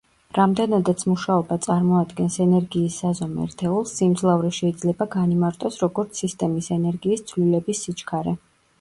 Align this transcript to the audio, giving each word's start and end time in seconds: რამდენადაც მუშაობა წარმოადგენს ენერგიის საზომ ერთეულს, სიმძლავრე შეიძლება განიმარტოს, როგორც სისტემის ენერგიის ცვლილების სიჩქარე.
რამდენადაც 0.35 1.03
მუშაობა 1.09 1.57
წარმოადგენს 1.65 2.37
ენერგიის 2.47 2.97
საზომ 3.03 3.37
ერთეულს, 3.45 3.95
სიმძლავრე 4.01 4.53
შეიძლება 4.63 5.11
განიმარტოს, 5.19 5.81
როგორც 5.87 6.25
სისტემის 6.27 6.75
ენერგიის 6.81 7.27
ცვლილების 7.33 7.89
სიჩქარე. 7.89 8.39